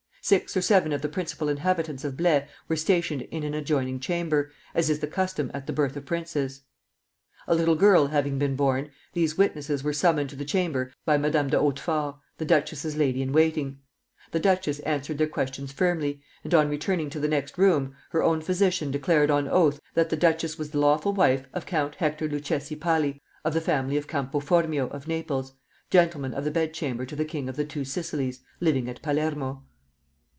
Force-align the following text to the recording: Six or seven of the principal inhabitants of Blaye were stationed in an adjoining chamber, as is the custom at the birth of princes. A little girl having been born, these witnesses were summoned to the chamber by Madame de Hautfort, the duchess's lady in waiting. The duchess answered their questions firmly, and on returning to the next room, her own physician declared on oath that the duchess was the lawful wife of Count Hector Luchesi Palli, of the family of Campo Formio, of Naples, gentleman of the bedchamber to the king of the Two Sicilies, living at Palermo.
Six 0.23 0.55
or 0.55 0.61
seven 0.61 0.93
of 0.93 1.01
the 1.01 1.09
principal 1.09 1.49
inhabitants 1.49 2.03
of 2.03 2.15
Blaye 2.15 2.45
were 2.67 2.75
stationed 2.75 3.23
in 3.31 3.41
an 3.41 3.55
adjoining 3.55 3.99
chamber, 3.99 4.51
as 4.75 4.87
is 4.87 4.99
the 4.99 5.07
custom 5.07 5.49
at 5.51 5.65
the 5.65 5.73
birth 5.73 5.97
of 5.97 6.05
princes. 6.05 6.61
A 7.47 7.55
little 7.55 7.73
girl 7.73 8.05
having 8.05 8.37
been 8.37 8.55
born, 8.55 8.91
these 9.13 9.35
witnesses 9.35 9.83
were 9.83 9.93
summoned 9.93 10.29
to 10.29 10.35
the 10.35 10.45
chamber 10.45 10.93
by 11.05 11.17
Madame 11.17 11.49
de 11.49 11.57
Hautfort, 11.57 12.17
the 12.37 12.45
duchess's 12.45 12.95
lady 12.95 13.23
in 13.23 13.33
waiting. 13.33 13.79
The 14.29 14.39
duchess 14.39 14.77
answered 14.81 15.17
their 15.17 15.25
questions 15.25 15.71
firmly, 15.71 16.21
and 16.43 16.53
on 16.53 16.69
returning 16.69 17.09
to 17.09 17.19
the 17.19 17.27
next 17.27 17.57
room, 17.57 17.95
her 18.11 18.21
own 18.21 18.41
physician 18.41 18.91
declared 18.91 19.31
on 19.31 19.47
oath 19.47 19.79
that 19.95 20.09
the 20.11 20.15
duchess 20.17 20.55
was 20.55 20.69
the 20.69 20.79
lawful 20.79 21.13
wife 21.13 21.47
of 21.51 21.65
Count 21.65 21.95
Hector 21.95 22.29
Luchesi 22.29 22.75
Palli, 22.79 23.19
of 23.43 23.55
the 23.55 23.59
family 23.59 23.97
of 23.97 24.07
Campo 24.07 24.39
Formio, 24.39 24.87
of 24.91 25.07
Naples, 25.07 25.55
gentleman 25.89 26.35
of 26.35 26.43
the 26.43 26.51
bedchamber 26.51 27.07
to 27.07 27.15
the 27.15 27.25
king 27.25 27.49
of 27.49 27.55
the 27.55 27.65
Two 27.65 27.83
Sicilies, 27.83 28.41
living 28.59 28.87
at 28.87 29.01
Palermo. 29.01 29.63